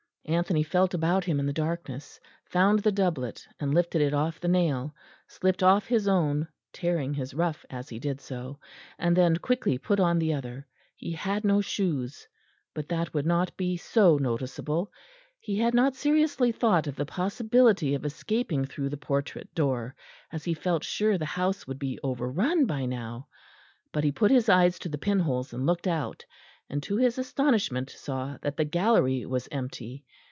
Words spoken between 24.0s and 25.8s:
he put his eyes to the pinholes and